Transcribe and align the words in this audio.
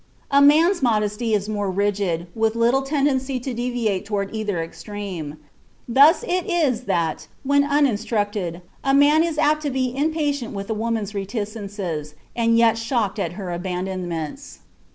A 0.31 0.41
man's 0.41 0.81
modesty 0.81 1.35
is 1.35 1.47
more 1.47 1.69
rigid, 1.69 2.25
with 2.33 2.55
little 2.55 2.81
tendency 2.81 3.39
to 3.39 3.53
deviate 3.53 4.03
toward 4.03 4.33
either 4.33 4.59
extreme. 4.59 5.37
Thus 5.87 6.23
it 6.23 6.47
is, 6.49 6.85
that, 6.85 7.27
when 7.43 7.63
uninstructed, 7.63 8.63
a 8.83 8.95
man 8.95 9.23
is 9.23 9.37
apt 9.37 9.61
to 9.61 9.69
be 9.69 9.95
impatient 9.95 10.55
with 10.55 10.71
a 10.71 10.73
woman's 10.73 11.13
reticences, 11.13 12.15
and 12.35 12.57
yet 12.57 12.79
shocked 12.79 13.19
at 13.19 13.33
her 13.33 13.51
abandonments. 13.51 14.61